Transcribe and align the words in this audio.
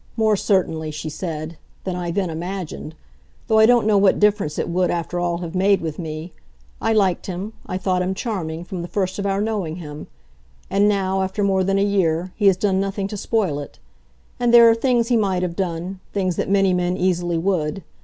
More, 0.17 0.35
certainly," 0.35 0.89
she 0.89 1.11
said, 1.11 1.59
"than 1.83 1.95
I 1.95 2.09
then 2.09 2.31
imagined 2.31 2.95
though 3.45 3.59
I 3.59 3.67
don't 3.67 3.85
know 3.85 3.99
what 3.99 4.19
difference 4.19 4.57
it 4.57 4.67
would 4.67 4.89
after 4.89 5.19
all 5.19 5.37
have 5.41 5.53
made 5.53 5.79
with 5.79 5.99
me. 5.99 6.33
I 6.81 6.91
liked 6.91 7.27
him, 7.27 7.53
I 7.67 7.77
thought 7.77 8.01
him 8.01 8.15
charming, 8.15 8.63
from 8.63 8.81
the 8.81 8.87
first 8.87 9.19
of 9.19 9.27
our 9.27 9.39
knowing 9.39 9.75
him; 9.75 10.07
and 10.71 10.89
now, 10.89 11.21
after 11.21 11.43
more 11.43 11.63
than 11.63 11.77
a 11.77 11.85
year, 11.85 12.33
he 12.35 12.47
has 12.47 12.57
done 12.57 12.79
nothing 12.79 13.07
to 13.09 13.15
spoil 13.17 13.59
it. 13.59 13.77
And 14.39 14.51
there 14.51 14.67
are 14.67 14.73
things 14.73 15.09
he 15.09 15.17
might 15.17 15.43
have 15.43 15.55
done 15.55 15.99
things 16.13 16.35
that 16.35 16.49
many 16.49 16.73
men 16.73 16.97
easily 16.97 17.37
would. 17.37 17.83